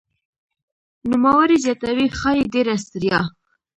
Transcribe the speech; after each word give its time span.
نوموړی 1.09 1.57
زیاتوي 1.65 2.07
"ښايي 2.19 2.43
ډېره 2.53 2.75
ستړیا 2.83 3.19